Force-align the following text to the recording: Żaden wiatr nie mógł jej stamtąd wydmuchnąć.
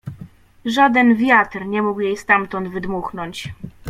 Żaden 0.65 1.15
wiatr 1.15 1.65
nie 1.65 1.81
mógł 1.81 1.99
jej 1.99 2.17
stamtąd 2.17 2.67
wydmuchnąć. 2.67 3.53